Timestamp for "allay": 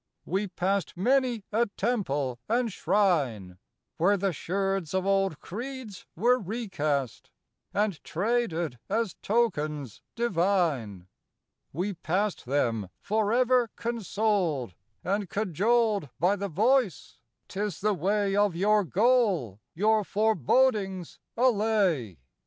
21.37-22.17